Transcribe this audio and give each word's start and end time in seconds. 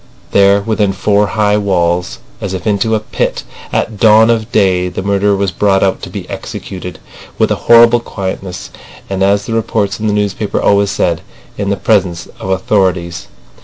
There 0.31 0.61
within 0.61 0.93
four 0.93 1.27
high 1.27 1.57
walls, 1.59 2.17
as 2.41 2.55
if 2.55 2.65
into 2.65 2.95
a 2.95 2.99
pit, 2.99 3.43
at 3.71 3.99
dawn 3.99 4.31
of 4.31 4.51
day, 4.51 4.89
the 4.89 5.03
murderer 5.03 5.35
was 5.35 5.51
brought 5.51 5.83
out 5.83 6.01
to 6.01 6.09
be 6.09 6.27
executed, 6.27 6.97
with 7.37 7.51
a 7.51 7.55
horrible 7.69 7.99
quietness 7.99 8.71
and, 9.11 9.21
as 9.21 9.45
the 9.45 9.53
reports 9.53 9.99
in 9.99 10.07
the 10.07 10.13
newspapers 10.13 10.63
always 10.63 10.89
said, 10.89 11.21
"in 11.55 11.69
the 11.69 11.77
presence 11.77 12.25
of 12.39 12.47
the 12.47 12.55
authorities." 12.55 13.27